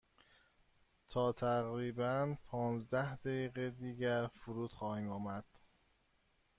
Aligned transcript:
تا 1.09 1.31
تقریبا 1.31 2.35
پانزده 2.45 3.15
دقیقه 3.15 3.69
دیگر 3.69 4.27
فرود 4.27 4.73
خواهیم 4.73 5.09
آمد. 5.09 5.45